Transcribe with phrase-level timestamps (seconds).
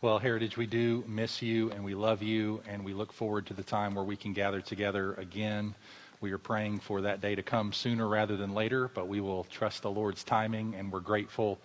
[0.00, 3.54] Well, Heritage, we do miss you and we love you, and we look forward to
[3.54, 5.74] the time where we can gather together again.
[6.20, 9.42] We are praying for that day to come sooner rather than later, but we will
[9.50, 11.58] trust the Lord's timing, and we're grateful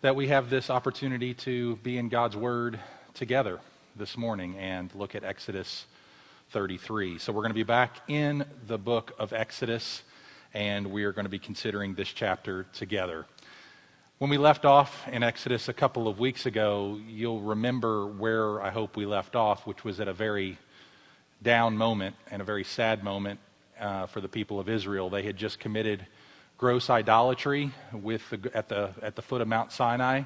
[0.00, 2.80] that we have this opportunity to be in God's Word
[3.14, 3.60] together
[3.94, 5.86] this morning and look at Exodus
[6.50, 7.18] 33.
[7.18, 10.02] So we're going to be back in the book of Exodus,
[10.54, 13.26] and we are going to be considering this chapter together.
[14.20, 18.68] When we left off in Exodus a couple of weeks ago, you'll remember where I
[18.68, 20.58] hope we left off, which was at a very
[21.42, 23.40] down moment and a very sad moment
[23.80, 25.08] uh, for the people of Israel.
[25.08, 26.06] They had just committed
[26.58, 30.24] gross idolatry with the, at, the, at the foot of Mount Sinai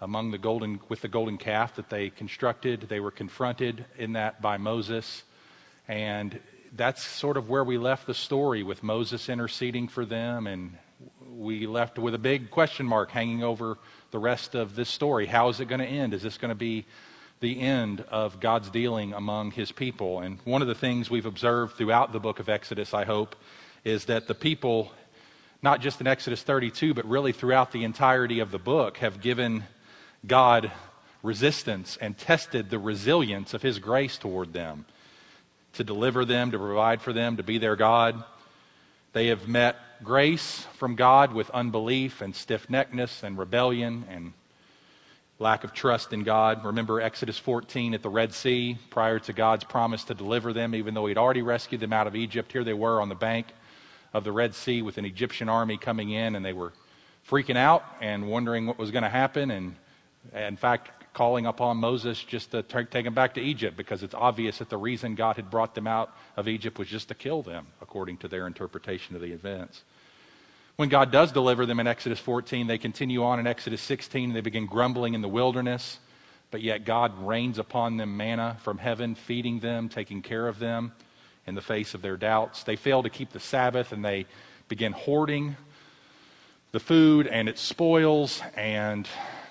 [0.00, 2.86] among the golden, with the golden calf that they constructed.
[2.88, 5.24] They were confronted in that by Moses.
[5.88, 6.40] And
[6.74, 10.78] that's sort of where we left the story with Moses interceding for them and
[11.30, 13.78] we left with a big question mark hanging over
[14.10, 15.26] the rest of this story.
[15.26, 16.14] How is it going to end?
[16.14, 16.84] Is this going to be
[17.40, 20.20] the end of God's dealing among his people?
[20.20, 23.36] And one of the things we've observed throughout the book of Exodus, I hope,
[23.84, 24.92] is that the people,
[25.62, 29.64] not just in Exodus 32, but really throughout the entirety of the book, have given
[30.26, 30.70] God
[31.22, 34.84] resistance and tested the resilience of his grace toward them
[35.74, 38.22] to deliver them, to provide for them, to be their God.
[39.12, 44.32] They have met grace from God with unbelief and stiff neckedness and rebellion and
[45.38, 46.64] lack of trust in God.
[46.64, 50.94] Remember Exodus 14 at the Red Sea prior to God's promise to deliver them, even
[50.94, 52.52] though He'd already rescued them out of Egypt.
[52.52, 53.46] Here they were on the bank
[54.12, 56.72] of the Red Sea with an Egyptian army coming in, and they were
[57.28, 59.50] freaking out and wondering what was going to happen.
[59.50, 59.76] And
[60.34, 64.58] in fact, calling upon Moses just to take them back to Egypt because it's obvious
[64.58, 67.66] that the reason God had brought them out of Egypt was just to kill them,
[67.80, 69.82] according to their interpretation of the events.
[70.76, 74.36] When God does deliver them in Exodus 14, they continue on in Exodus 16 and
[74.36, 75.98] they begin grumbling in the wilderness,
[76.50, 80.92] but yet God rains upon them manna from heaven, feeding them, taking care of them
[81.46, 82.62] in the face of their doubts.
[82.62, 84.26] They fail to keep the Sabbath and they
[84.68, 85.56] begin hoarding
[86.72, 89.08] the food and it spoils, and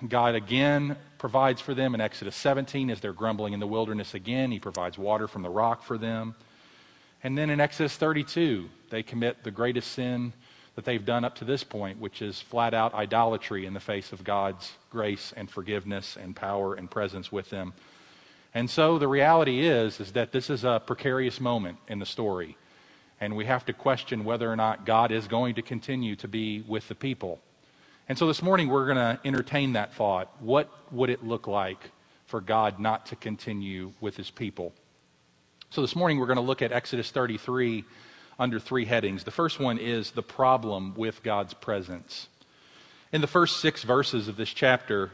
[0.08, 4.52] God again provides for them in Exodus 17 as they're grumbling in the wilderness again.
[4.52, 6.34] He provides water from the rock for them.
[7.24, 10.34] And then in Exodus 32, they commit the greatest sin
[10.76, 14.14] that they've done up to this point, which is flat out idolatry in the face
[14.14, 17.74] of God's grace and forgiveness and power and presence with them.
[18.54, 22.58] And so the reality is is that this is a precarious moment in the story.
[23.20, 26.62] And we have to question whether or not God is going to continue to be
[26.62, 27.42] with the people.
[28.10, 30.36] And so this morning we're going to entertain that thought.
[30.40, 31.92] What would it look like
[32.26, 34.74] for God not to continue with his people?
[35.70, 37.86] So this morning we're going to look at Exodus 33
[38.40, 39.26] under three headings.
[39.26, 42.28] The first one is the problem with God's presence.
[43.14, 45.12] In the first six verses of this chapter,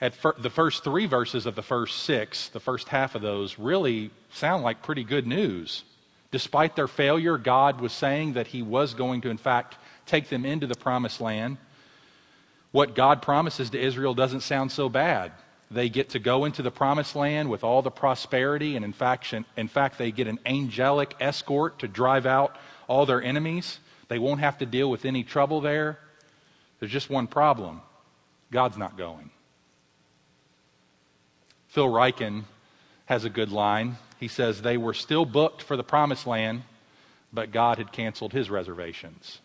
[0.00, 3.58] at fir- the first three verses of the first six, the first half of those,
[3.58, 5.82] really sound like pretty good news.
[6.30, 10.46] Despite their failure, God was saying that He was going to, in fact, take them
[10.46, 11.56] into the promised land
[12.76, 15.32] what God promises to Israel doesn't sound so bad.
[15.70, 19.32] They get to go into the promised land with all the prosperity, and in fact,
[19.32, 22.54] in fact, they get an angelic escort to drive out
[22.86, 23.78] all their enemies.
[24.08, 25.98] They won't have to deal with any trouble there.
[26.78, 27.80] There's just one problem
[28.50, 29.30] God's not going.
[31.68, 32.44] Phil Ryken
[33.06, 33.96] has a good line.
[34.20, 36.64] He says, They were still booked for the promised land,
[37.32, 39.40] but God had canceled his reservations.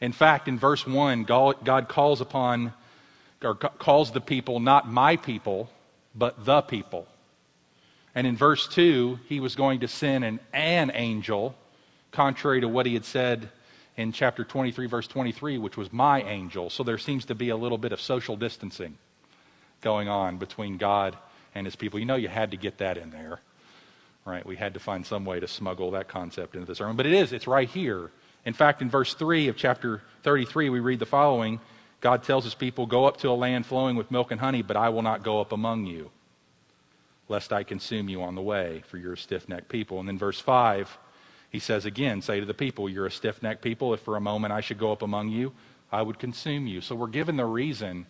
[0.00, 2.72] In fact, in verse 1, God calls upon,
[3.42, 5.70] or calls the people not my people,
[6.14, 7.06] but the people.
[8.14, 11.54] And in verse 2, he was going to send an, an angel,
[12.10, 13.48] contrary to what he had said
[13.96, 16.70] in chapter 23, verse 23, which was my angel.
[16.70, 18.96] So there seems to be a little bit of social distancing
[19.80, 21.16] going on between God
[21.54, 21.98] and his people.
[21.98, 23.40] You know, you had to get that in there,
[24.24, 24.46] right?
[24.46, 26.96] We had to find some way to smuggle that concept into the sermon.
[26.96, 28.10] But it is, it's right here
[28.44, 31.60] in fact, in verse 3 of chapter 33, we read the following
[32.00, 34.76] God tells his people, Go up to a land flowing with milk and honey, but
[34.76, 36.10] I will not go up among you,
[37.28, 39.98] lest I consume you on the way, for you're a stiff necked people.
[39.98, 40.96] And then verse 5,
[41.50, 43.92] he says again, Say to the people, You're a stiff necked people.
[43.94, 45.52] If for a moment I should go up among you,
[45.90, 46.80] I would consume you.
[46.80, 48.06] So we're given the reason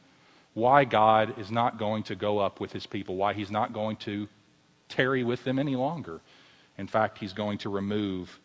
[0.54, 3.96] why God is not going to go up with his people, why he's not going
[3.98, 4.28] to
[4.88, 6.20] tarry with them any longer.
[6.76, 8.38] In fact, he's going to remove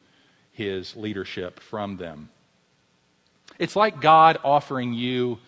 [0.53, 2.29] his leadership from them.
[3.59, 5.39] It's like God offering you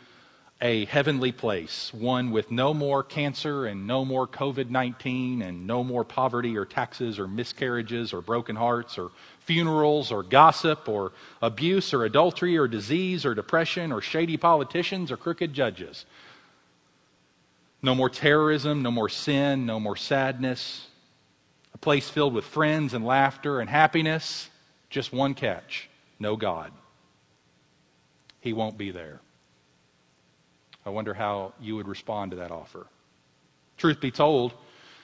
[0.61, 5.83] a heavenly place, one with no more cancer and no more COVID 19 and no
[5.83, 9.11] more poverty or taxes or miscarriages or broken hearts or
[9.41, 11.11] funerals or gossip or
[11.41, 16.05] abuse or adultery or disease or depression or shady politicians or crooked judges.
[17.81, 20.87] No more terrorism, no more sin, no more sadness.
[21.73, 24.49] A place filled with friends and laughter and happiness.
[24.95, 25.89] Just one catch
[26.21, 26.71] no God.
[28.39, 29.19] He won't be there.
[30.85, 32.87] I wonder how you would respond to that offer.
[33.75, 34.53] Truth be told,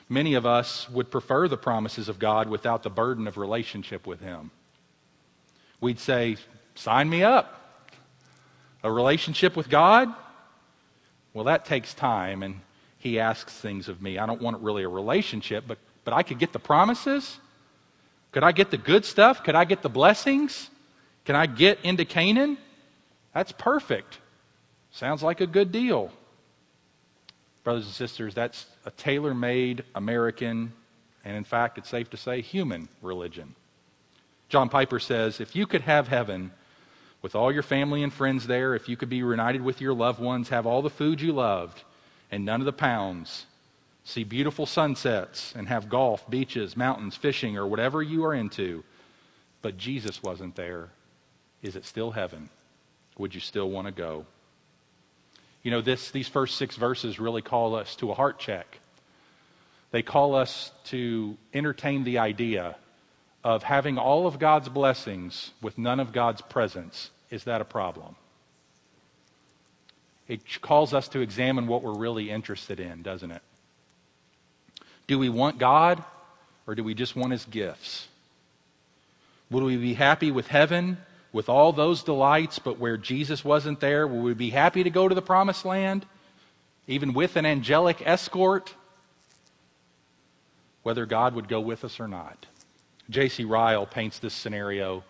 [0.08, 4.22] many of us would prefer the promises of God without the burden of relationship with
[4.22, 4.52] Him.
[5.82, 6.38] We'd say,
[6.74, 7.92] Sign me up.
[8.84, 10.08] A relationship with God?
[11.34, 12.62] Well, that takes time, and
[12.98, 14.18] He asks things of me.
[14.18, 17.40] I don't want really a relationship, but, but I could get the promises.
[18.32, 19.44] Could I get the good stuff?
[19.44, 20.70] Could I get the blessings?
[21.26, 22.58] Can I get into Canaan?
[23.34, 24.20] That's perfect.
[24.92, 26.12] Sounds like a good deal.
[27.64, 30.74] Brothers and sisters, that's a tailor made American,
[31.24, 33.56] and in fact, it's safe to say, human religion.
[34.50, 36.52] John Piper says if you could have heaven
[37.22, 40.20] with all your family and friends there, if you could be reunited with your loved
[40.20, 41.84] ones, have all the food you loved,
[42.32, 43.46] and none of the pounds,
[44.04, 48.84] see beautiful sunsets, and have golf, beaches, mountains, fishing, or whatever you are into,
[49.62, 50.90] but Jesus wasn't there,
[51.62, 52.50] is it still heaven?
[53.18, 54.26] Would you still want to go?
[55.64, 58.80] You know, this, these first six verses really call us to a heart check.
[59.92, 62.76] They call us to entertain the idea
[63.44, 67.12] of having all of God's blessings with none of God's presence.
[67.30, 68.16] Is that a problem?
[70.28, 73.42] It calls us to examine what we're really interested in, doesn't it?
[75.12, 76.02] Do we want God
[76.66, 78.08] or do we just want His gifts?
[79.50, 81.00] Will we be happy with heaven
[81.34, 85.10] with all those delights, but where Jesus wasn't there, will we be happy to go
[85.10, 86.06] to the promised land,
[86.88, 88.74] even with an angelic escort?
[90.84, 92.46] Whether God would go with us or not.
[93.10, 93.44] J.C.
[93.44, 95.04] Ryle paints this scenario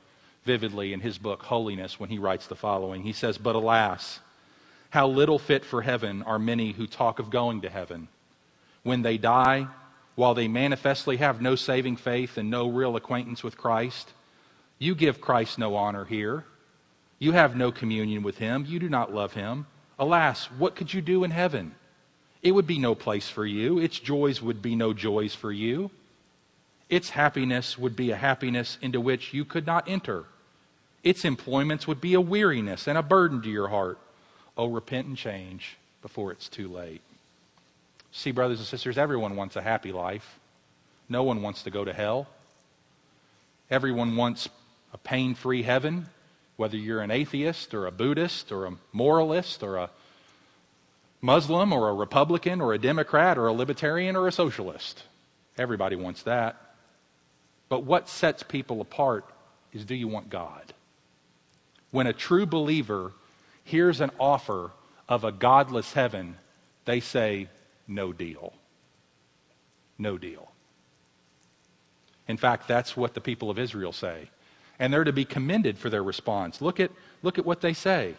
[0.46, 3.04] vividly in his book, Holiness, when he writes the following.
[3.04, 4.20] He says, But alas,
[4.90, 8.08] how little fit for heaven are many who talk of going to heaven.
[8.82, 9.68] When they die,
[10.16, 14.12] while they manifestly have no saving faith and no real acquaintance with Christ,
[14.78, 16.46] you give Christ no honor here.
[17.20, 18.66] You have no communion with him.
[18.68, 19.68] You do not love him.
[20.00, 21.76] Alas, what could you do in heaven?
[22.42, 23.78] It would be no place for you.
[23.78, 25.92] Its joys would be no joys for you.
[26.90, 30.26] Its happiness would be a happiness into which you could not enter.
[31.04, 34.00] Its employments would be a weariness and a burden to your heart.
[34.58, 37.02] Oh, repent and change before it's too late.
[38.12, 40.40] See, brothers and sisters, everyone wants a happy life.
[41.08, 42.28] No one wants to go to hell.
[43.70, 44.50] Everyone wants
[44.94, 46.08] a pain free heaven,
[46.58, 49.90] whether you're an atheist or a Buddhist or a moralist or a
[51.22, 55.04] Muslim or a Republican or a Democrat or a Libertarian or a Socialist.
[55.58, 56.58] Everybody wants that.
[57.70, 59.26] But what sets people apart
[59.72, 60.74] is do you want God?
[61.92, 63.14] When a true believer
[63.64, 64.72] hears an offer
[65.08, 66.36] of a godless heaven,
[66.86, 67.48] they say,
[67.92, 68.54] no deal.
[69.98, 70.52] No deal.
[72.28, 74.30] In fact, that's what the people of Israel say
[74.82, 76.60] and they're to be commended for their response.
[76.60, 76.90] Look at,
[77.22, 78.16] look at what they say.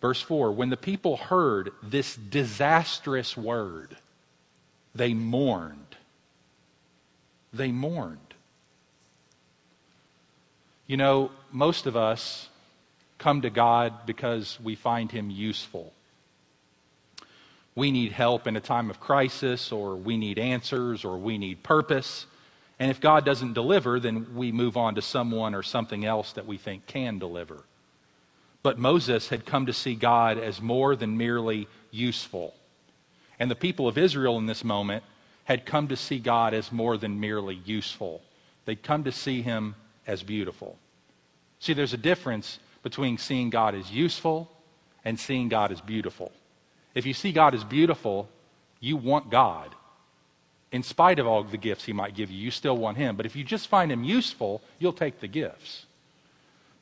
[0.00, 3.96] Verse 4 When the people heard this disastrous word,
[4.96, 5.94] they mourned.
[7.52, 8.18] They mourned.
[10.88, 12.48] You know, most of us
[13.18, 15.92] come to God because we find Him useful.
[17.78, 21.62] We need help in a time of crisis, or we need answers, or we need
[21.62, 22.26] purpose.
[22.80, 26.44] And if God doesn't deliver, then we move on to someone or something else that
[26.44, 27.62] we think can deliver.
[28.64, 32.52] But Moses had come to see God as more than merely useful.
[33.38, 35.04] And the people of Israel in this moment
[35.44, 38.22] had come to see God as more than merely useful.
[38.64, 40.76] They'd come to see him as beautiful.
[41.60, 44.50] See, there's a difference between seeing God as useful
[45.04, 46.32] and seeing God as beautiful.
[46.98, 48.28] If you see God as beautiful,
[48.80, 49.74] you want God
[50.70, 53.16] in spite of all the gifts he might give you, you still want him.
[53.16, 55.86] But if you just find him useful, you'll take the gifts.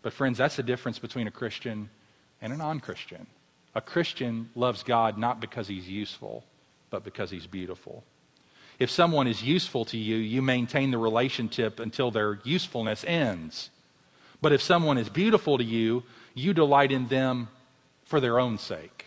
[0.03, 1.89] But, friends, that's the difference between a Christian
[2.41, 3.27] and a non Christian.
[3.75, 6.45] A Christian loves God not because he's useful,
[6.91, 8.03] but because he's beautiful.
[8.79, 13.71] If someone is useful to you, you maintain the relationship until their usefulness ends.
[14.43, 16.03] But if someone is beautiful to you,
[16.35, 17.49] you delight in them
[18.05, 19.06] for their own sake.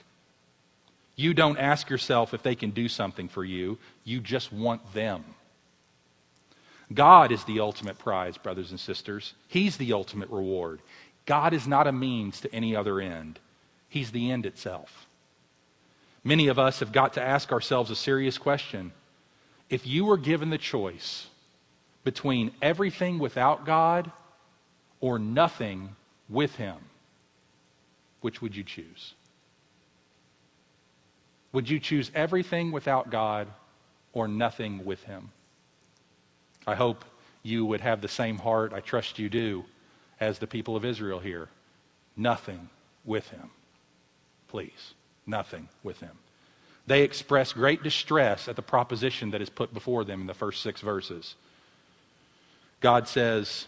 [1.19, 5.25] You don't ask yourself if they can do something for you, you just want them.
[6.93, 9.33] God is the ultimate prize, brothers and sisters.
[9.49, 10.79] He's the ultimate reward.
[11.25, 13.37] God is not a means to any other end,
[13.89, 15.07] He's the end itself.
[16.23, 18.93] Many of us have got to ask ourselves a serious question.
[19.69, 21.27] If you were given the choice
[22.05, 24.09] between everything without God
[25.01, 25.97] or nothing
[26.29, 26.77] with Him,
[28.21, 29.15] which would you choose?
[31.51, 33.47] Would you choose everything without God
[34.13, 35.31] or nothing with Him?
[36.67, 37.05] I hope
[37.41, 39.65] you would have the same heart, I trust you do,
[40.19, 41.49] as the people of Israel here.
[42.15, 42.69] Nothing
[43.05, 43.49] with Him.
[44.47, 44.93] Please,
[45.25, 46.17] nothing with Him.
[46.85, 50.61] They express great distress at the proposition that is put before them in the first
[50.61, 51.35] six verses.
[52.81, 53.67] God says,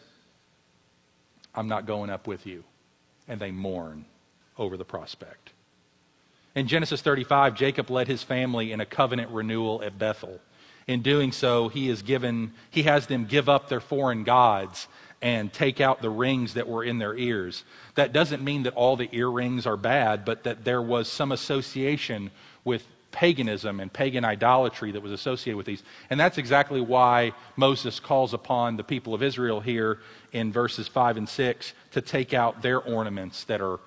[1.53, 2.63] I'm not going up with you.
[3.27, 4.05] And they mourn
[4.57, 5.51] over the prospect.
[6.53, 10.39] In Genesis 35, Jacob led his family in a covenant renewal at Bethel.
[10.87, 14.87] In doing so, he, is given, he has them give up their foreign gods
[15.21, 17.63] and take out the rings that were in their ears.
[17.95, 22.31] That doesn't mean that all the earrings are bad, but that there was some association
[22.65, 25.83] with paganism and pagan idolatry that was associated with these.
[26.09, 29.99] And that's exactly why Moses calls upon the people of Israel here
[30.31, 33.79] in verses 5 and 6 to take out their ornaments that are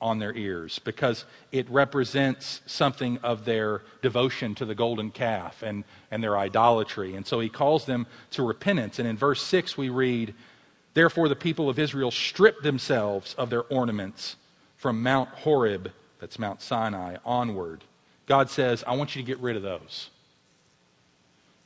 [0.00, 5.84] on their ears because it represents something of their devotion to the golden calf and,
[6.10, 7.14] and their idolatry.
[7.16, 8.98] And so he calls them to repentance.
[8.98, 10.34] And in verse 6, we read,
[10.94, 14.36] Therefore, the people of Israel stripped themselves of their ornaments
[14.76, 17.82] from Mount Horeb, that's Mount Sinai, onward.
[18.26, 20.10] God says, I want you to get rid of those.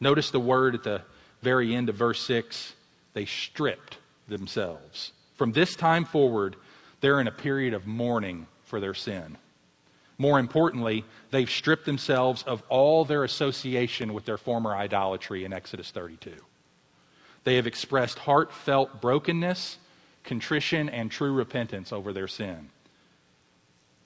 [0.00, 1.02] Notice the word at the
[1.42, 2.74] very end of verse 6
[3.14, 3.98] they stripped
[4.28, 5.12] themselves.
[5.36, 6.56] From this time forward,
[7.02, 9.36] they're in a period of mourning for their sin.
[10.16, 15.90] More importantly, they've stripped themselves of all their association with their former idolatry in Exodus
[15.90, 16.32] 32.
[17.44, 19.78] They have expressed heartfelt brokenness,
[20.22, 22.70] contrition, and true repentance over their sin.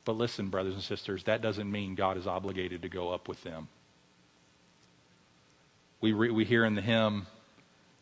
[0.06, 3.42] But listen, brothers and sisters, that doesn't mean God is obligated to go up with
[3.42, 3.68] them.
[6.00, 7.26] We, re- we hear in the hymn,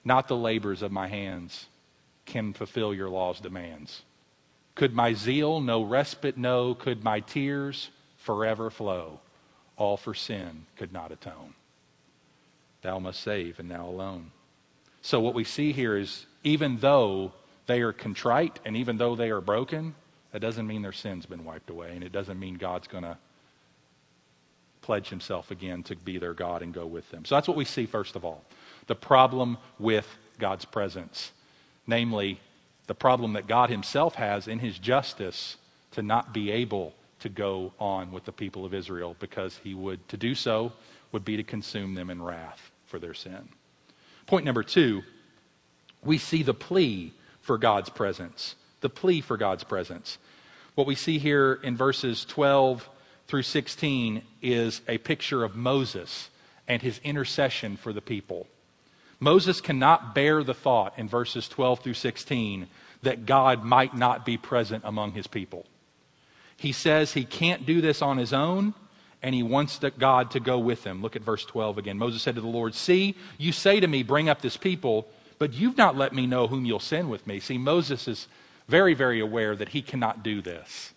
[0.04, 1.66] Not the labors of my hands
[2.26, 4.02] can fulfill your law's demands.
[4.74, 6.74] Could my zeal no respite know?
[6.74, 9.20] Could my tears forever flow?
[9.76, 11.54] All for sin could not atone.
[12.82, 14.30] Thou must save, and thou alone.
[15.02, 17.32] So, what we see here is even though
[17.66, 19.94] they are contrite and even though they are broken,
[20.32, 23.16] that doesn't mean their sin's been wiped away, and it doesn't mean God's going to
[24.82, 27.24] pledge himself again to be their God and go with them.
[27.24, 28.44] So, that's what we see, first of all
[28.86, 30.06] the problem with
[30.38, 31.32] God's presence,
[31.86, 32.38] namely,
[32.86, 35.56] the problem that God Himself has in His justice
[35.92, 40.06] to not be able to go on with the people of Israel because He would,
[40.08, 40.72] to do so,
[41.12, 43.48] would be to consume them in wrath for their sin.
[44.26, 45.02] Point number two,
[46.02, 48.56] we see the plea for God's presence.
[48.80, 50.18] The plea for God's presence.
[50.74, 52.88] What we see here in verses 12
[53.26, 56.28] through 16 is a picture of Moses
[56.66, 58.46] and his intercession for the people.
[59.20, 62.66] Moses cannot bear the thought in verses 12 through 16
[63.02, 65.64] that God might not be present among his people.
[66.56, 68.74] He says he can't do this on his own,
[69.22, 71.02] and he wants God to go with him.
[71.02, 71.98] Look at verse 12 again.
[71.98, 75.06] Moses said to the Lord, See, you say to me, Bring up this people,
[75.38, 77.40] but you've not let me know whom you'll send with me.
[77.40, 78.28] See, Moses is
[78.68, 80.92] very, very aware that he cannot do this.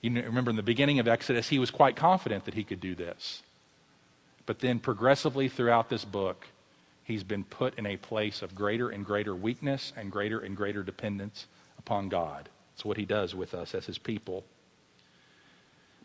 [0.00, 2.94] You remember in the beginning of Exodus, he was quite confident that he could do
[2.94, 3.42] this.
[4.46, 6.46] But then progressively throughout this book,
[7.08, 10.82] he's been put in a place of greater and greater weakness and greater and greater
[10.82, 11.46] dependence
[11.78, 12.50] upon God.
[12.74, 14.44] It's what he does with us as his people.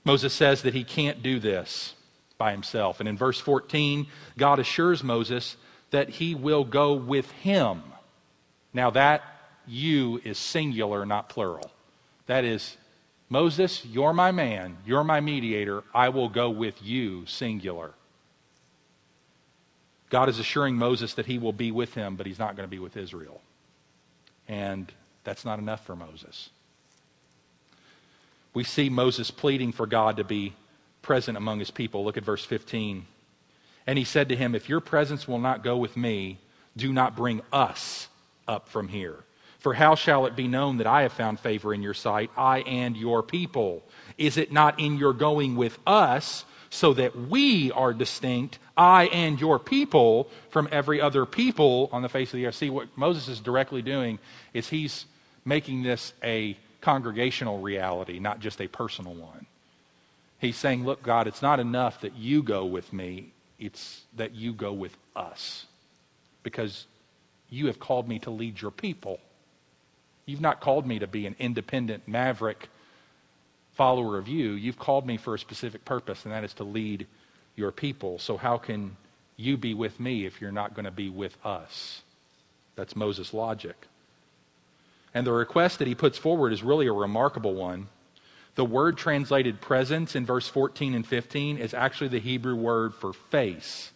[0.06, 1.94] Moses says that he can't do this
[2.38, 3.02] by himself.
[3.02, 4.08] And in verse 14,
[4.38, 5.58] God assures Moses
[5.92, 7.84] that he will go with him.
[8.74, 9.24] Now, that
[9.68, 11.70] you is singular, not plural.
[12.28, 12.78] That is,
[13.30, 17.94] Moses, you're my man, you're my mediator, I will go with you, singular.
[20.14, 22.72] God is assuring Moses that he will be with him, but he's not going to
[22.72, 23.42] be with Israel.
[24.48, 24.92] And
[25.24, 26.52] that's not enough for Moses.
[28.54, 30.54] We see Moses pleading for God to be
[31.02, 32.06] present among his people.
[32.06, 33.08] Look at verse 15.
[33.88, 36.38] And he said to him, If your presence will not go with me,
[36.78, 38.08] do not bring us
[38.48, 39.16] up from here.
[39.58, 42.60] For how shall it be known that I have found favor in your sight, I
[42.60, 43.82] and your people?
[44.20, 49.40] Is it not in your going with us so that we are distinct, I and
[49.40, 52.56] your people, from every other people on the face of the earth.
[52.56, 54.18] See, what Moses is directly doing
[54.56, 55.06] is he's
[55.46, 59.46] making this a congregational reality, not just a personal one.
[60.40, 64.52] He's saying, Look, God, it's not enough that you go with me, it's that you
[64.52, 65.68] go with us.
[66.42, 66.88] Because
[67.52, 69.20] you have called me to lead your people.
[70.26, 72.68] You've not called me to be an independent maverick
[73.74, 77.08] follower of you, you've called me for a specific purpose, and that is to lead
[77.56, 78.20] your people.
[78.20, 78.96] So, how can
[79.36, 82.02] you be with me if you're not going to be with us?
[82.76, 83.88] That's Moses' logic.
[85.14, 87.88] And the request that he puts forward is really a remarkable one.
[88.56, 93.14] The word translated presence in verse 14 and 15 is actually the Hebrew word for
[93.14, 93.92] face.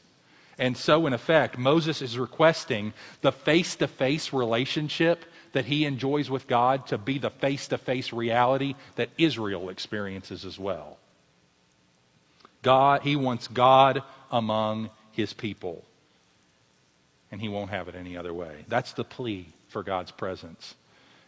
[0.59, 6.29] And so, in effect, Moses is requesting the face to face relationship that he enjoys
[6.29, 10.97] with God to be the face to face reality that Israel experiences as well.
[12.61, 15.83] God, he wants God among his people.
[17.31, 18.65] And he won't have it any other way.
[18.67, 20.75] That's the plea for God's presence.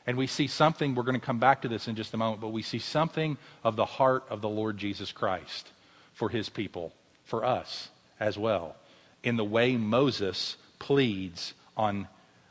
[0.07, 2.41] And we see something, we're going to come back to this in just a moment,
[2.41, 5.69] but we see something of the heart of the Lord Jesus Christ
[6.13, 6.93] for his people,
[7.25, 8.75] for us as well,
[9.23, 12.07] in the way Moses pleads on,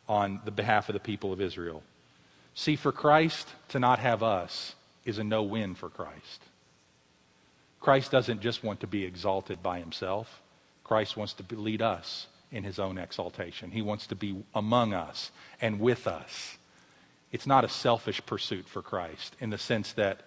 [0.09, 1.83] on the behalf of the people of Israel.
[2.55, 4.75] See, for Christ to not have us
[5.05, 6.43] is a no win for Christ.
[7.81, 10.43] Christ doesn't just want to be exalted by himself,
[10.83, 13.71] Christ wants to lead us in his own exaltation.
[13.71, 16.57] He wants to be among us and with us.
[17.31, 20.23] It's not a selfish pursuit for Christ in the sense that,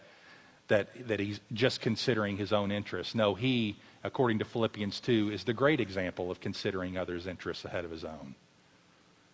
[0.68, 3.16] that, that he's just considering his own interests.
[3.16, 7.86] No, he, according to Philippians 2, is the great example of considering others' interests ahead
[7.86, 8.36] of his own.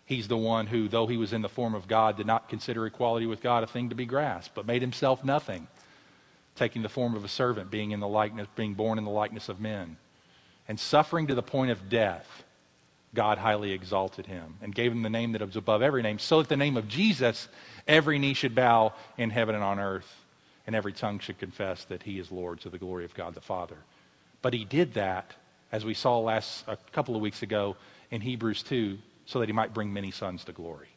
[0.07, 2.85] He's the one who, though he was in the form of God, did not consider
[2.87, 5.67] equality with God a thing to be grasped, but made himself nothing,
[6.55, 9.49] taking the form of a servant, being in the likeness, being born in the likeness
[9.49, 9.97] of men,
[10.65, 12.45] and suffering to the point of death
[13.13, 16.39] God highly exalted him and gave him the name that was above every name, so
[16.39, 17.49] that the name of Jesus,
[17.85, 20.23] every knee should bow in heaven and on earth,
[20.65, 23.41] and every tongue should confess that he is Lord to the glory of God the
[23.41, 23.77] Father.
[24.41, 25.33] But he did that,
[25.71, 27.75] as we saw last a couple of weeks ago
[28.09, 30.87] in Hebrews 2, so that he might bring many sons to glory.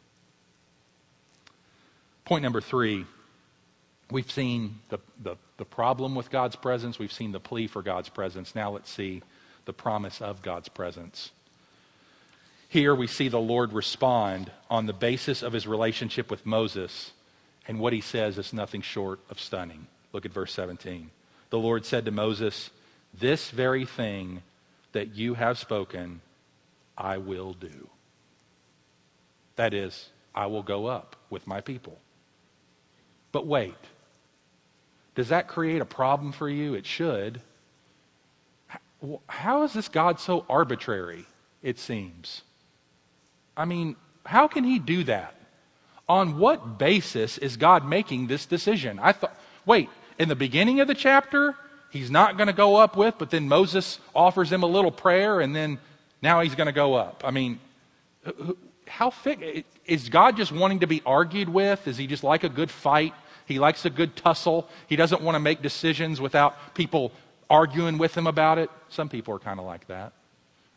[2.25, 3.05] Point number three
[4.11, 8.09] we've seen the, the, the problem with God's presence, we've seen the plea for God's
[8.09, 8.55] presence.
[8.55, 9.23] Now let's see
[9.67, 11.31] the promise of God's presence.
[12.69, 17.11] Here we see the Lord respond on the basis of his relationship with Moses,
[17.67, 19.87] and what he says is nothing short of stunning.
[20.13, 21.11] Look at verse 17.
[21.51, 22.71] The Lord said to Moses,
[23.13, 24.43] This very thing
[24.93, 26.21] that you have spoken,
[26.97, 27.91] I will do.
[29.57, 31.99] That is, I will go up with my people.
[33.33, 33.75] But wait,
[35.15, 36.75] does that create a problem for you?
[36.75, 37.41] It should.
[39.29, 41.27] How is this God so arbitrary,
[41.63, 42.43] it seems?
[43.57, 45.35] I mean, how can he do that?
[46.09, 48.99] On what basis is God making this decision?
[48.99, 51.55] I thought, wait, in the beginning of the chapter,
[51.91, 55.41] he's not going to go up with, but then Moses offers him a little prayer,
[55.41, 55.79] and then
[56.21, 57.23] now he's going to go up.
[57.25, 57.61] I mean,
[58.91, 59.13] how
[59.87, 61.87] is God just wanting to be argued with?
[61.87, 63.15] Is he just like a good fight?
[63.47, 64.69] He likes a good tussle.
[64.89, 67.13] He doesn't want to make decisions without people
[67.49, 68.71] arguing with him about it.
[68.89, 70.13] Some people are kind of like that,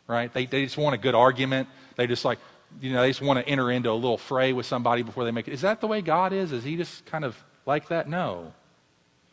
[0.06, 0.32] right?
[0.32, 1.68] They, they just want a good argument.
[1.96, 2.38] They just like,
[2.80, 5.30] you know, they just want to enter into a little fray with somebody before they
[5.30, 5.54] make it.
[5.54, 6.52] Is that the way God is?
[6.52, 8.08] Is he just kind of like that?
[8.08, 8.52] No.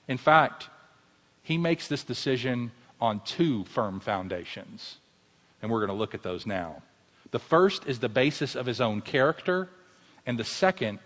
[0.08, 0.70] In fact,
[1.44, 4.98] he makes this decision on two firm foundations.
[5.62, 6.82] And we're going to look at those now.
[7.32, 9.70] The first is the basis of his own character,
[10.26, 11.00] and the second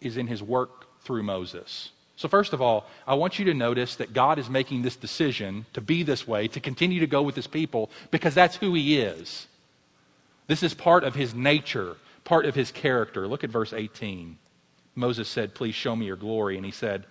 [0.00, 1.90] is in his work through Moses.
[2.16, 5.66] So, first of all, I want you to notice that God is making this decision
[5.72, 8.98] to be this way, to continue to go with his people, because that's who he
[8.98, 9.46] is.
[10.46, 13.26] This is part of his nature, part of his character.
[13.26, 14.38] Look at verse 18.
[14.94, 16.56] Moses said, Please show me your glory.
[16.56, 17.04] And he said,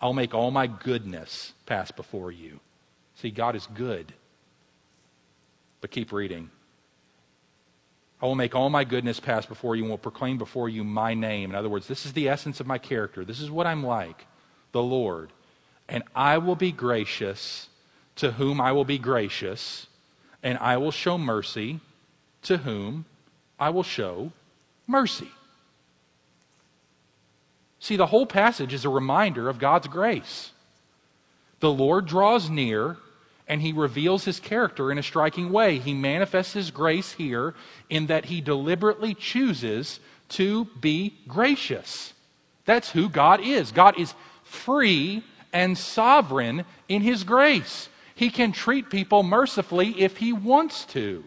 [0.00, 2.60] I'll make all my goodness pass before you.
[3.16, 4.12] See, God is good.
[5.80, 6.50] But keep reading.
[8.22, 11.14] I will make all my goodness pass before you and will proclaim before you my
[11.14, 11.50] name.
[11.50, 13.24] In other words, this is the essence of my character.
[13.24, 14.26] This is what I'm like,
[14.72, 15.30] the Lord.
[15.88, 17.68] And I will be gracious
[18.16, 19.88] to whom I will be gracious,
[20.42, 21.80] and I will show mercy
[22.42, 23.04] to whom
[23.58, 24.32] I will show
[24.86, 25.30] mercy.
[27.80, 30.52] See, the whole passage is a reminder of God's grace.
[31.60, 32.96] The Lord draws near
[33.46, 35.78] and he reveals his character in a striking way.
[35.78, 37.54] He manifests his grace here
[37.90, 42.14] in that he deliberately chooses to be gracious.
[42.64, 43.72] That's who God is.
[43.72, 47.88] God is free and sovereign in his grace.
[48.14, 51.24] He can treat people mercifully if he wants to.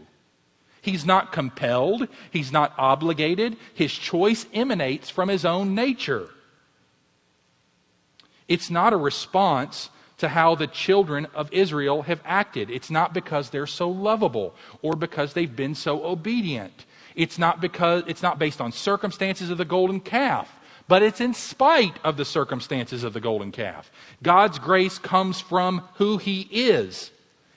[0.82, 3.58] He's not compelled, he's not obligated.
[3.74, 6.30] His choice emanates from his own nature.
[8.48, 12.70] It's not a response to how the children of Israel have acted.
[12.70, 16.86] It's not because they're so lovable or because they've been so obedient.
[17.16, 20.52] It's not because it's not based on circumstances of the golden calf,
[20.88, 23.92] but it's in spite of the circumstances of the golden calf.
[24.24, 27.12] God's grace comes from who he is.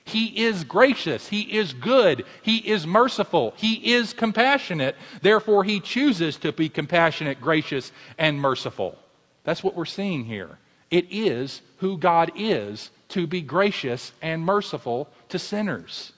[0.05, 1.29] He is gracious.
[1.29, 2.25] He is good.
[2.43, 3.55] He is merciful.
[3.57, 4.97] He is compassionate.
[5.23, 8.99] Therefore, he chooses to be compassionate, gracious, and merciful.
[9.45, 10.59] That's what we're seeing here
[10.91, 16.13] It is who God is to be gracious and merciful to sinners.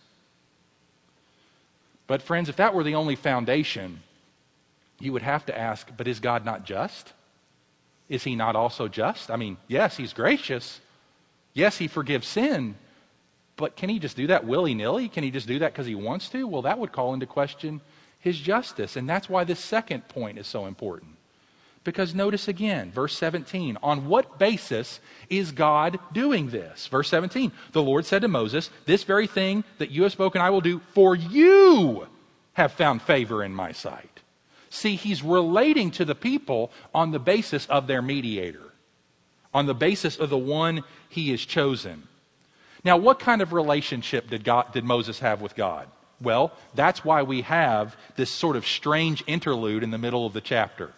[2.06, 4.02] But, friends, if that were the only foundation,
[4.98, 7.12] you would have to ask, but is God not just?
[8.08, 9.30] Is he not also just?
[9.30, 10.80] I mean, yes, he's gracious.
[11.54, 12.74] Yes, he forgives sin.
[13.56, 15.08] But can he just do that willy nilly?
[15.08, 16.46] Can he just do that because he wants to?
[16.46, 17.80] Well, that would call into question
[18.18, 18.96] his justice.
[18.96, 21.11] And that's why this second point is so important.
[21.84, 26.86] Because notice again, verse 17, on what basis is God doing this?
[26.86, 30.50] Verse 17, the Lord said to Moses, This very thing that you have spoken I
[30.50, 32.06] will do, for you
[32.52, 34.20] have found favor in my sight.
[34.70, 38.72] See, he's relating to the people on the basis of their mediator,
[39.52, 42.04] on the basis of the one he has chosen.
[42.84, 45.88] Now, what kind of relationship did, God, did Moses have with God?
[46.20, 50.40] Well, that's why we have this sort of strange interlude in the middle of the
[50.40, 50.92] chapter.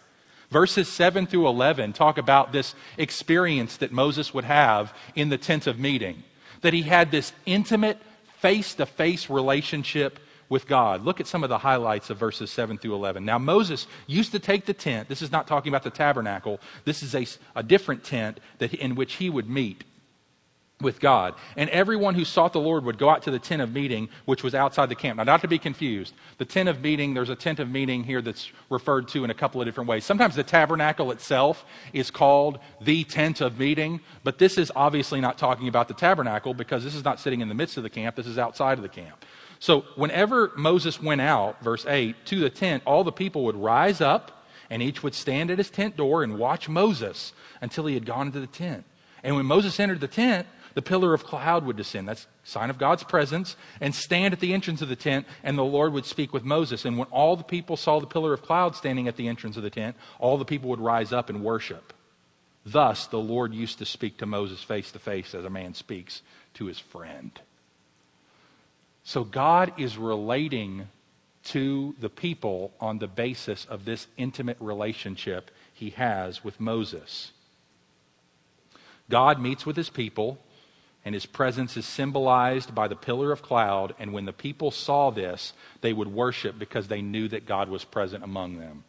[0.55, 5.67] Verses 7 through 11 talk about this experience that Moses would have in the tent
[5.67, 6.23] of meeting,
[6.61, 7.97] that he had this intimate,
[8.39, 11.03] face to face relationship with God.
[11.03, 13.25] Look at some of the highlights of verses 7 through 11.
[13.25, 15.09] Now, Moses used to take the tent.
[15.09, 17.27] This is not talking about the tabernacle, this is a,
[17.59, 19.83] a different tent that, in which he would meet
[20.81, 21.35] with God.
[21.55, 24.43] And everyone who sought the Lord would go out to the tent of meeting, which
[24.43, 25.17] was outside the camp.
[25.17, 28.21] Now, not to be confused, the tent of meeting, there's a tent of meeting here
[28.21, 30.03] that's referred to in a couple of different ways.
[30.03, 35.37] Sometimes the tabernacle itself is called the tent of meeting, but this is obviously not
[35.37, 38.17] talking about the tabernacle because this is not sitting in the midst of the camp,
[38.17, 39.23] this is outside of the camp.
[39.59, 44.01] So, whenever Moses went out, verse 8, to the tent, all the people would rise
[44.01, 48.05] up and each would stand at his tent door and watch Moses until he had
[48.05, 48.83] gone into the tent.
[49.23, 52.07] And when Moses entered the tent, the pillar of cloud would descend.
[52.07, 55.63] That's sign of God's presence, and stand at the entrance of the tent, and the
[55.63, 56.85] Lord would speak with Moses.
[56.85, 59.63] And when all the people saw the pillar of cloud standing at the entrance of
[59.63, 61.93] the tent, all the people would rise up and worship.
[62.65, 66.21] Thus, the Lord used to speak to Moses face to face as a man speaks
[66.55, 67.31] to his friend.
[69.03, 70.89] So, God is relating
[71.45, 77.31] to the people on the basis of this intimate relationship he has with Moses.
[79.09, 80.39] God meets with his people
[81.05, 83.93] and his presence is symbolized by the pillar of cloud.
[83.99, 87.85] And when the people saw this, they would worship because they knew that God was
[87.85, 88.83] present among them.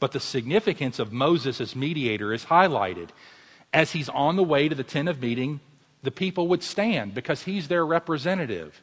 [0.00, 3.10] But the significance of Moses as mediator is highlighted.
[3.72, 5.60] As he's on the way to the tent of meeting,
[6.02, 8.82] the people would stand because he's their representative.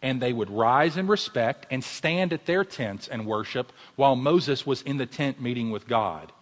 [0.00, 4.66] And they would rise in respect and stand at their tents and worship while Moses
[4.66, 6.32] was in the tent meeting with God.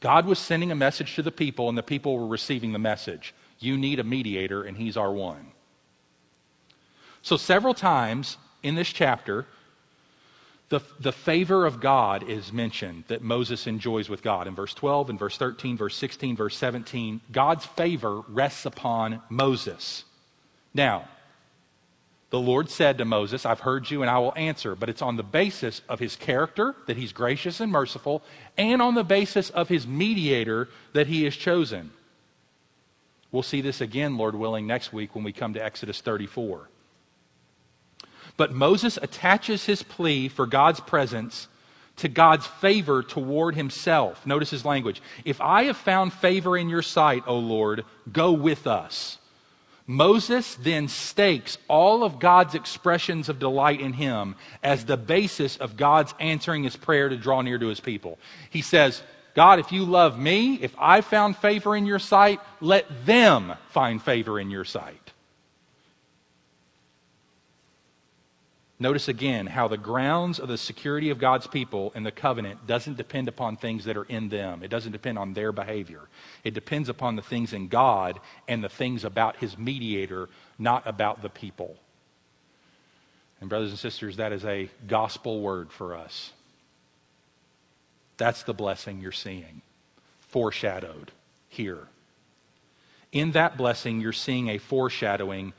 [0.00, 3.34] God was sending a message to the people, and the people were receiving the message.
[3.58, 5.52] You need a mediator, and he's our one.
[7.22, 9.46] So, several times in this chapter,
[10.68, 14.48] the, the favor of God is mentioned that Moses enjoys with God.
[14.48, 20.04] In verse 12, in verse 13, verse 16, verse 17, God's favor rests upon Moses.
[20.74, 21.08] Now,
[22.30, 24.74] the Lord said to Moses, I've heard you and I will answer.
[24.74, 28.22] But it's on the basis of his character, that he's gracious and merciful,
[28.58, 31.92] and on the basis of his mediator that he has chosen.
[33.30, 36.68] We'll see this again, Lord willing, next week when we come to Exodus 34.
[38.36, 41.48] But Moses attaches his plea for God's presence
[41.96, 44.26] to God's favor toward himself.
[44.26, 45.00] Notice his language.
[45.24, 49.18] If I have found favor in your sight, O Lord, go with us.
[49.86, 55.76] Moses then stakes all of God's expressions of delight in him as the basis of
[55.76, 58.18] God's answering his prayer to draw near to his people.
[58.50, 59.02] He says,
[59.34, 64.02] God, if you love me, if I found favor in your sight, let them find
[64.02, 65.12] favor in your sight.
[68.78, 72.98] Notice again how the grounds of the security of God's people in the covenant doesn't
[72.98, 74.62] depend upon things that are in them.
[74.62, 76.02] It doesn't depend on their behavior.
[76.44, 81.22] It depends upon the things in God and the things about his mediator, not about
[81.22, 81.76] the people.
[83.40, 86.32] And, brothers and sisters, that is a gospel word for us.
[88.18, 89.62] That's the blessing you're seeing,
[90.20, 91.12] foreshadowed
[91.48, 91.86] here.
[93.12, 95.54] In that blessing, you're seeing a foreshadowing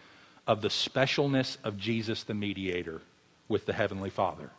[0.47, 3.01] of the specialness of Jesus the mediator
[3.47, 4.49] with the Heavenly Father.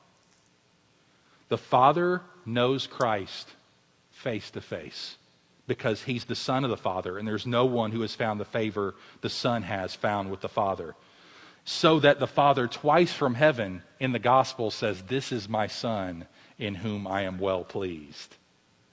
[1.48, 3.48] The Father knows Christ
[4.12, 5.16] face to face
[5.66, 8.44] because he's the Son of the Father, and there's no one who has found the
[8.44, 10.94] favor the Son has found with the Father.
[11.64, 16.26] So that the Father, twice from heaven in the gospel, says, This is my Son
[16.58, 18.36] in whom I am well pleased.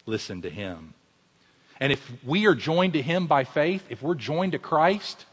[0.05, 0.93] Listen to him.
[1.79, 5.25] And if we are joined to him by faith, if we're joined to Christ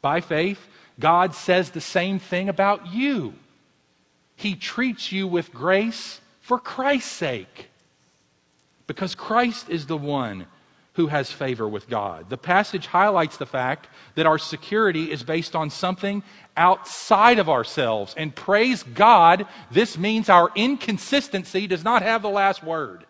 [0.00, 0.58] by faith,
[1.02, 3.34] God says the same thing about you.
[4.36, 7.70] He treats you with grace for Christ's sake.
[8.86, 10.46] Because Christ is the one
[10.92, 12.30] who has favor with God.
[12.30, 16.22] The passage highlights the fact that our security is based on something
[16.56, 18.14] outside of ourselves.
[18.16, 23.06] And praise God, this means our inconsistency does not have the last word.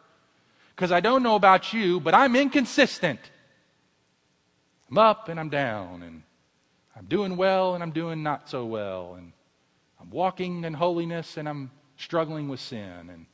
[0.75, 3.21] Because I don't know about you, but I'm inconsistent.
[4.91, 6.23] I'm up and I'm down, and
[6.97, 9.33] I'm doing well and I'm doing not so well, and
[10.01, 13.27] I'm walking in holiness and I'm struggling with sin, and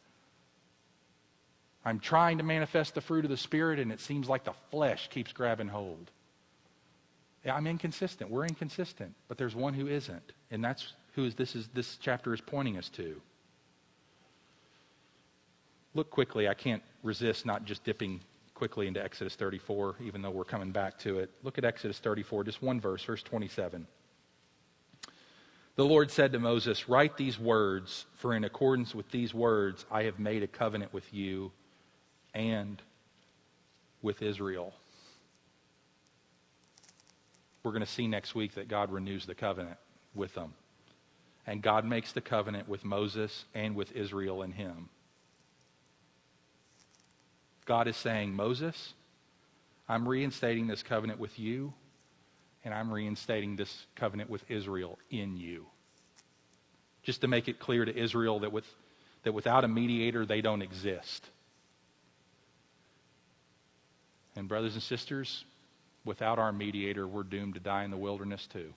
[1.84, 5.08] I'm trying to manifest the fruit of the Spirit, and it seems like the flesh
[5.08, 6.10] keeps grabbing hold.
[7.46, 8.30] I'm inconsistent.
[8.30, 12.34] We're inconsistent, but there's one who isn't, and that's who is, this is this chapter
[12.34, 13.20] is pointing us to.
[15.94, 16.46] Look quickly.
[16.46, 18.20] I can't resist not just dipping
[18.58, 21.30] quickly into Exodus 34, even though we're coming back to it.
[21.44, 23.86] Look at Exodus 34, just one verse, verse 27.
[25.76, 30.02] The Lord said to Moses, Write these words, for in accordance with these words I
[30.02, 31.52] have made a covenant with you
[32.34, 32.82] and
[34.02, 34.74] with Israel.
[37.62, 39.78] We're going to see next week that God renews the covenant
[40.16, 40.52] with them.
[41.46, 44.88] And God makes the covenant with Moses and with Israel and him.
[47.68, 48.94] God is saying, Moses,
[49.90, 51.74] I'm reinstating this covenant with you,
[52.64, 55.66] and I'm reinstating this covenant with Israel in you.
[57.02, 58.64] Just to make it clear to Israel that, with,
[59.24, 61.28] that without a mediator, they don't exist.
[64.34, 65.44] And, brothers and sisters,
[66.06, 68.72] without our mediator, we're doomed to die in the wilderness too.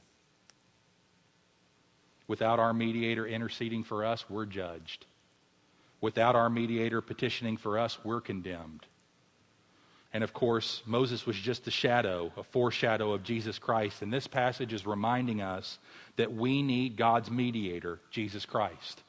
[2.28, 5.06] Without our mediator interceding for us, we're judged.
[6.02, 8.86] Without our mediator petitioning for us, we're condemned.
[10.14, 14.02] And of course, Moses was just a shadow, a foreshadow of Jesus Christ.
[14.02, 15.80] And this passage is reminding us
[16.18, 19.02] that we need God's mediator, Jesus Christ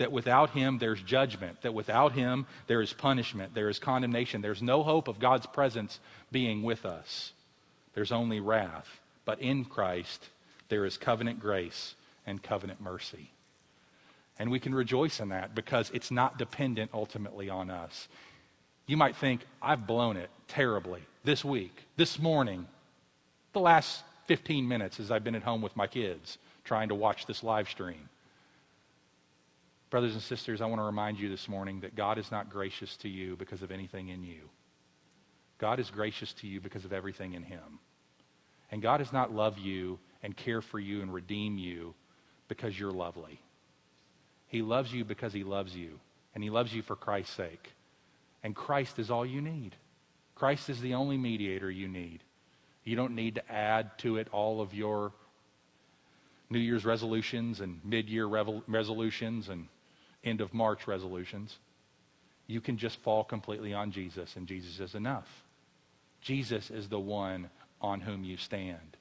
[0.00, 4.40] that without him there's judgment, that without him there is punishment, there is condemnation.
[4.40, 6.00] There's no hope of God's presence
[6.32, 7.34] being with us.
[7.92, 8.88] There's only wrath.
[9.26, 10.30] But in Christ
[10.70, 11.94] there is covenant grace
[12.26, 13.30] and covenant mercy.
[14.40, 18.08] And we can rejoice in that because it's not dependent ultimately on us.
[18.86, 22.66] You might think, I've blown it terribly this week, this morning,
[23.52, 27.26] the last 15 minutes as I've been at home with my kids trying to watch
[27.26, 28.08] this live stream.
[29.90, 32.96] Brothers and sisters, I want to remind you this morning that God is not gracious
[32.98, 34.48] to you because of anything in you.
[35.58, 37.78] God is gracious to you because of everything in Him.
[38.70, 41.94] And God does not love you and care for you and redeem you
[42.48, 43.38] because you're lovely.
[44.50, 46.00] He loves you because He loves you,
[46.34, 47.72] and He loves you for Christ's sake.
[48.42, 49.76] And Christ is all you need.
[50.34, 52.20] Christ is the only mediator you need.
[52.82, 55.12] You don't need to add to it all of your
[56.50, 59.68] New Year's resolutions and mid year resolutions and
[60.24, 61.56] end of March resolutions.
[62.48, 65.28] You can just fall completely on Jesus, and Jesus is enough.
[66.20, 68.96] Jesus is the one on whom you stand.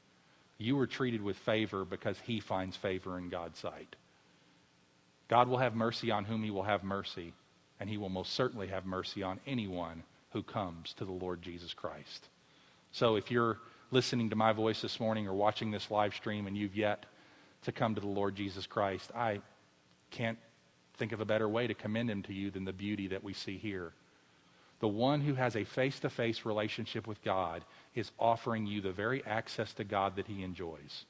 [0.59, 3.95] You are treated with favor because he finds favor in God's sight.
[5.29, 7.33] God will have mercy on whom he will have mercy,
[7.79, 11.73] and he will most certainly have mercy on anyone who comes to the Lord Jesus
[11.73, 12.27] Christ.
[12.91, 13.59] So if you're
[13.91, 17.05] listening to my voice this morning or watching this live stream and you've yet
[17.63, 19.41] to come to the Lord Jesus Christ, I
[20.11, 20.37] can't
[20.97, 23.33] think of a better way to commend him to you than the beauty that we
[23.33, 23.93] see here.
[24.79, 27.63] The one who has a face to face relationship with God
[27.95, 31.05] is offering you the very access to God that he enjoys.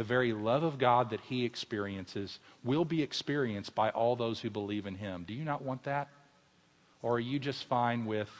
[0.00, 4.48] The very love of God that he experiences will be experienced by all those who
[4.48, 5.26] believe in him.
[5.28, 6.08] Do you not want that?
[7.02, 8.30] Or are you just fine with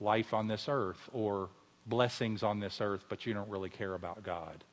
[0.00, 1.50] life on this earth or
[1.86, 4.64] blessings on this earth, but you don't really care about God?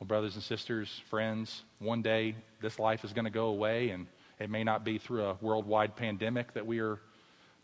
[0.00, 4.08] Well, brothers and sisters, friends, one day this life is going to go away, and
[4.40, 6.98] it may not be through a worldwide pandemic that we are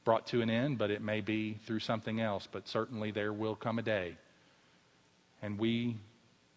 [0.04, 2.46] brought to an end, but it may be through something else.
[2.46, 4.14] But certainly there will come a day.
[5.42, 5.96] And we,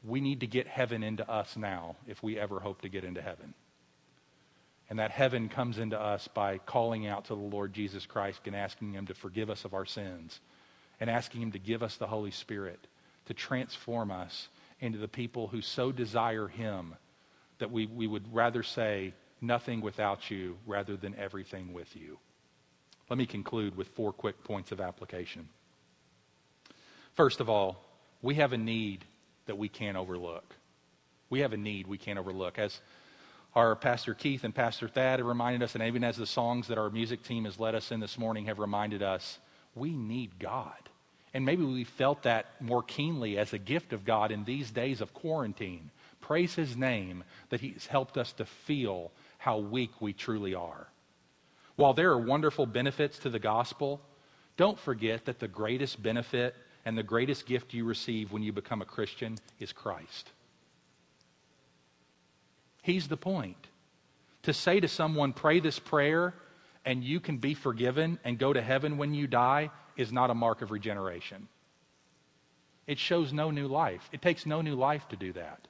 [0.04, 3.22] we need to get heaven into us now if we ever hope to get into
[3.22, 3.54] heaven.
[4.89, 8.56] And that heaven comes into us by calling out to the Lord Jesus Christ and
[8.56, 10.39] asking Him to forgive us of our sins
[11.00, 12.80] and asking Him to give us the Holy Spirit
[13.26, 16.96] to transform us into the people who so desire Him
[17.60, 19.13] that we, we would rather say,
[19.44, 22.18] nothing without you rather than everything with you.
[23.10, 25.50] Let me conclude with four quick points of application.
[27.13, 27.86] First of all,
[28.22, 29.06] we have a need
[29.46, 30.56] that we can't overlook.
[31.30, 32.60] We have a need we can't overlook.
[32.60, 32.80] As
[33.56, 36.78] our Pastor Keith and Pastor Thad have reminded us, and even as the songs that
[36.78, 39.40] our music team has led us in this morning have reminded us,
[39.76, 40.90] we need God.
[41.34, 45.02] And maybe we felt that more keenly as a gift of God in these days
[45.02, 45.90] of quarantine.
[46.22, 50.88] Praise His name that He's helped us to feel how weak we truly are.
[51.76, 54.00] While there are wonderful benefits to the gospel,
[54.58, 58.82] Don't forget that the greatest benefit and the greatest gift you receive when you become
[58.82, 60.32] a Christian is Christ.
[62.82, 63.67] He's the point.
[64.43, 66.34] To say to someone, pray this prayer
[66.86, 70.36] and you can be forgiven and go to heaven when you die is not a
[70.36, 71.48] mark of regeneration.
[72.88, 74.10] It shows no new life.
[74.12, 75.67] It takes no new life to do that.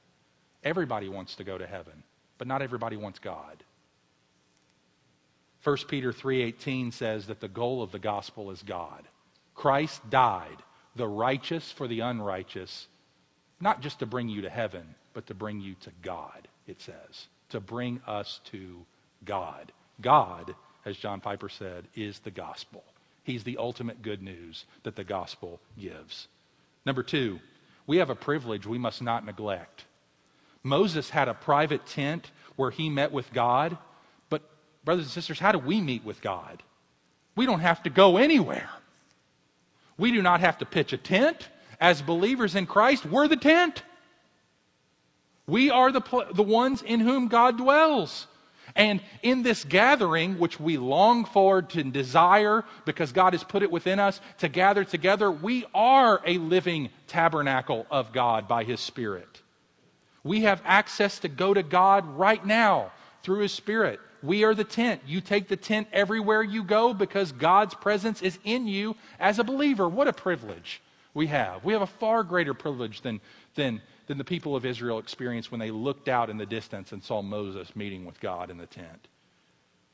[0.63, 2.03] Everybody wants to go to heaven,
[2.37, 3.63] but not everybody wants God.
[5.63, 9.07] 1 Peter 3:18 says that the goal of the gospel is God.
[9.53, 10.57] Christ died,
[10.95, 12.87] the righteous for the unrighteous,
[13.59, 17.27] not just to bring you to heaven, but to bring you to God, it says.
[17.49, 18.85] To bring us to
[19.25, 19.71] God.
[20.01, 22.83] God, as John Piper said, is the gospel.
[23.23, 26.27] He's the ultimate good news that the gospel gives.
[26.85, 27.39] Number two,
[27.87, 29.85] we have a privilege we must not neglect.
[30.63, 33.77] Moses had a private tent where he met with God,
[34.29, 34.41] but,
[34.83, 36.63] brothers and sisters, how do we meet with God?
[37.35, 38.69] We don't have to go anywhere.
[39.97, 41.49] We do not have to pitch a tent.
[41.79, 43.83] As believers in Christ, we're the tent.
[45.47, 46.01] We are the,
[46.33, 48.27] the ones in whom God dwells.
[48.75, 53.71] And in this gathering, which we long for to desire because God has put it
[53.71, 59.41] within us to gather together, we are a living tabernacle of God by His Spirit.
[60.23, 63.99] We have access to go to God right now through His Spirit.
[64.23, 65.01] We are the tent.
[65.05, 69.43] You take the tent everywhere you go because God's presence is in you as a
[69.43, 69.87] believer.
[69.87, 70.81] What a privilege
[71.13, 71.63] we have.
[71.63, 73.21] We have a far greater privilege than,
[73.53, 77.03] than than the people of Israel experienced when they looked out in the distance and
[77.03, 79.07] saw Moses meeting with God in the tent.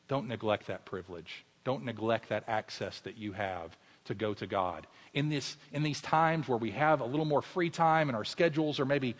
[0.08, 1.46] Don't neglect that privilege.
[1.63, 4.88] Don't neglect that access that you have to go to God.
[5.13, 8.26] In, this, in these times where we have a little more free time and our
[8.26, 9.15] schedules are maybe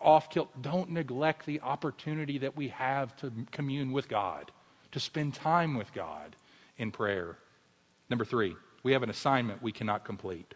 [0.00, 4.50] off kilt, don't neglect the opportunity that we have to commune with God,
[4.92, 6.34] to spend time with God
[6.78, 7.38] in prayer.
[8.08, 10.54] Number three, we have an assignment we cannot complete.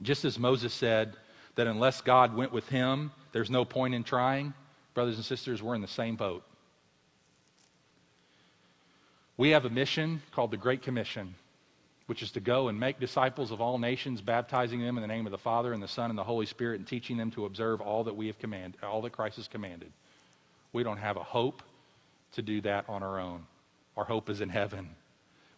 [0.00, 1.16] Just as Moses said,
[1.54, 4.54] that unless God went with him, there's no point in trying.
[4.94, 6.44] Brothers and sisters, we're in the same boat.
[9.36, 11.34] We have a mission called the Great Commission,
[12.06, 15.26] which is to go and make disciples of all nations, baptizing them in the name
[15.26, 17.80] of the Father and the Son and the Holy Spirit, and teaching them to observe
[17.80, 19.92] all that we have commanded, all that Christ has commanded.
[20.72, 21.62] We don't have a hope
[22.32, 23.46] to do that on our own.
[23.96, 24.90] Our hope is in heaven.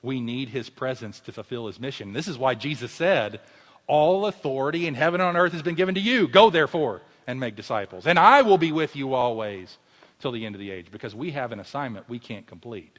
[0.02, 2.12] We need his presence to fulfill his mission.
[2.12, 3.40] This is why Jesus said,
[3.86, 6.26] all authority in heaven and on earth has been given to you.
[6.26, 8.06] Go, therefore, and make disciples.
[8.06, 9.78] And I will be with you always
[10.20, 12.98] till the end of the age because we have an assignment we can't complete.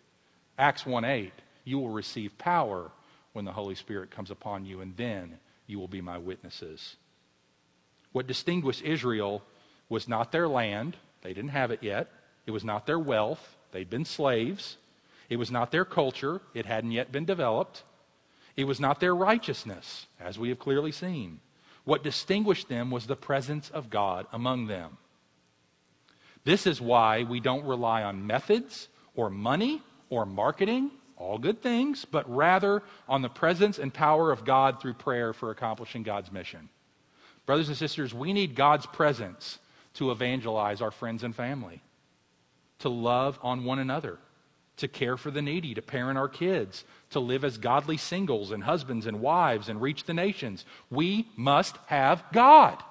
[0.57, 1.31] Acts 1 8,
[1.63, 2.91] you will receive power
[3.35, 6.95] when the Holy Spirit comes upon you, and then you will be my witnesses.
[8.11, 9.43] What distinguished Israel
[9.89, 12.09] was not their land, they didn't have it yet.
[12.45, 14.77] It was not their wealth, they'd been slaves.
[15.29, 17.83] It was not their culture, it hadn't yet been developed.
[18.55, 21.39] It was not their righteousness, as we have clearly seen.
[21.83, 24.97] What distinguished them was the presence of God among them.
[26.45, 32.05] This is why we don't rely on methods or money or marketing, all good things,
[32.05, 36.69] but rather on the presence and power of God through prayer for accomplishing God's mission.
[37.45, 39.59] Brothers and sisters, we need God's presence
[39.95, 41.81] to evangelize our friends and family,
[42.79, 44.17] to love on one another,
[44.77, 48.63] to care for the needy, to parent our kids, to live as godly singles and
[48.63, 50.65] husbands and wives and reach the nations.
[50.89, 52.83] We must have God.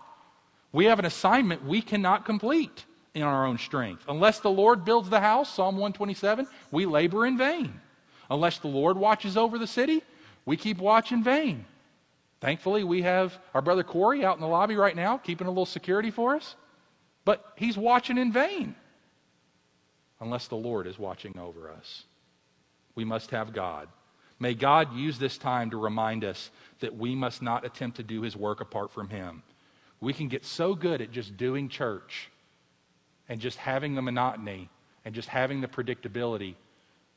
[0.73, 4.05] We have an assignment we cannot complete in our own strength.
[4.09, 7.81] Unless the Lord builds the house, Psalm 127, we labor in vain.
[8.31, 10.03] Unless the Lord watches over the city,
[10.47, 11.65] we keep watch in vain.
[12.41, 15.67] Thankfully, we have our brother Corey out in the lobby right now, keeping a little
[15.67, 16.57] security for us.
[17.25, 18.75] But he's watching in vain
[20.21, 22.05] unless the Lord is watching over us.
[22.95, 23.89] We must have God.
[24.39, 28.23] May God use this time to remind us that we must not attempt to do
[28.23, 29.43] his work apart from him.
[30.01, 32.31] We can get so good at just doing church
[33.29, 34.69] and just having the monotony
[35.05, 36.57] and just having the predictability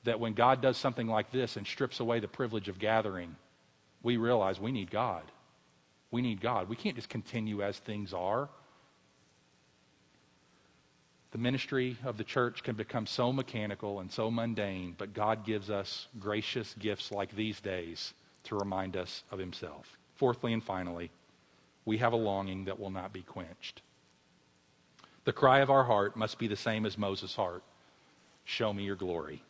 [0.07, 3.35] that when God does something like this and strips away the privilege of gathering,
[4.01, 5.23] we realize we need God.
[6.11, 6.69] We need God.
[6.69, 8.47] We can't just continue as things are.
[11.31, 15.69] The ministry of the church can become so mechanical and so mundane, but God gives
[15.69, 18.13] us gracious gifts like these days
[18.45, 19.97] to remind us of Himself.
[20.15, 21.11] Fourthly and finally,
[21.83, 23.81] we have a longing that will not be quenched.
[25.25, 27.63] The cry of our heart must be the same as Moses' heart
[28.47, 29.43] Show me your glory.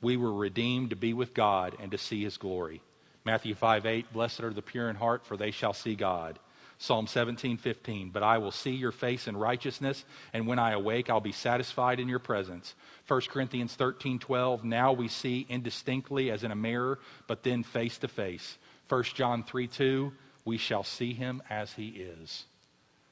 [0.00, 2.82] We were redeemed to be with God and to see His glory.
[3.24, 6.38] Matthew 5 8, Blessed are the pure in heart, for they shall see God.
[6.78, 8.10] Psalm 17, 15.
[8.10, 12.00] But I will see your face in righteousness, and when I awake, I'll be satisfied
[12.00, 12.74] in your presence.
[13.08, 14.64] 1 Corinthians 13, 12.
[14.64, 18.58] Now we see indistinctly as in a mirror, but then face to face.
[18.88, 20.12] 1 John 3, 2.
[20.44, 22.44] We shall see him as he is.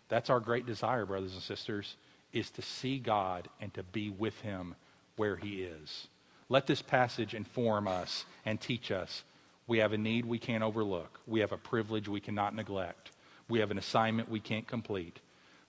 [0.09, 1.97] That's our great desire, brothers and sisters,
[2.33, 4.75] is to see God and to be with him
[5.17, 6.09] where he is.
[6.49, 9.25] Let this passage inform us and teach us.
[9.67, 11.21] We have a need we can't overlook.
[11.27, 13.11] We have a privilege we cannot neglect.
[13.49, 15.21] We have an assignment we can't complete.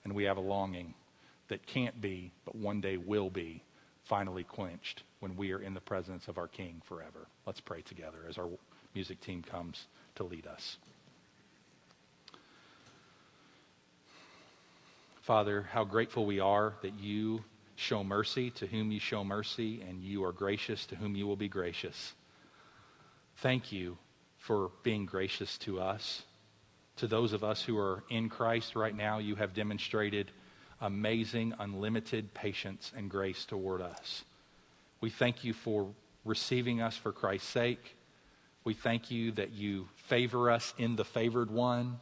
[0.03, 0.93] And we have a longing
[1.47, 3.63] that can't be, but one day will be,
[4.03, 7.27] finally quenched when we are in the presence of our King forever.
[7.45, 8.49] Let's pray together as our
[8.93, 10.77] music team comes to lead us.
[15.21, 17.43] Father, how grateful we are that you
[17.75, 21.35] show mercy to whom you show mercy, and you are gracious to whom you will
[21.35, 22.13] be gracious.
[23.37, 23.97] Thank you
[24.37, 26.23] for being gracious to us.
[26.97, 30.31] To those of us who are in Christ right now, you have demonstrated
[30.79, 34.23] amazing, unlimited patience and grace toward us.
[35.01, 35.89] We thank you for
[36.23, 37.95] receiving us for Christ's sake.
[38.63, 41.99] We thank you that you favor us in the favored one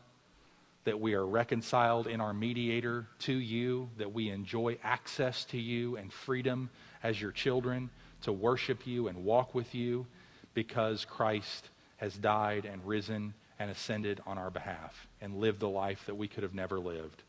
[0.86, 5.96] that we are reconciled in our mediator to you, that we enjoy access to you
[5.98, 6.70] and freedom
[7.02, 7.90] as your children
[8.22, 10.06] to worship you and walk with you
[10.54, 16.06] because Christ has died and risen and ascended on our behalf and lived the life
[16.06, 17.24] that we could have never lived.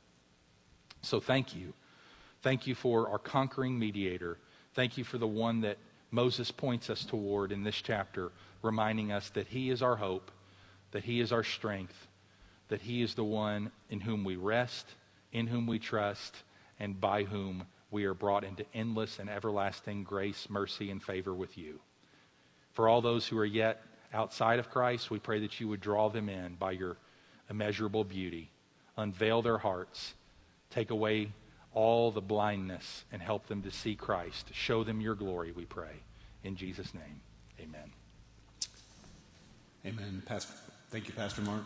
[1.02, 1.72] So thank you.
[2.42, 4.38] Thank you for our conquering mediator.
[4.74, 5.78] Thank you for the one that
[6.11, 8.32] Moses points us toward in this chapter,
[8.62, 10.30] reminding us that he is our hope,
[10.90, 12.09] that he is our strength
[12.68, 14.86] that He is the one in whom we rest,
[15.32, 16.36] in whom we trust,
[16.78, 21.56] and by whom we are brought into endless and everlasting grace, mercy, and favor with
[21.56, 21.78] you.
[22.72, 26.08] For all those who are yet outside of Christ, we pray that you would draw
[26.08, 26.96] them in by your
[27.48, 28.50] immeasurable beauty,
[28.96, 30.14] unveil their hearts,
[30.70, 31.32] take away
[31.72, 34.48] all the blindness, and help them to see Christ.
[34.52, 36.02] Show them your glory, we pray.
[36.42, 37.20] In Jesus' name,
[37.60, 37.92] amen.
[39.86, 40.22] Amen.
[40.26, 40.54] Pastor,
[40.90, 41.62] thank you, Pastor Mark.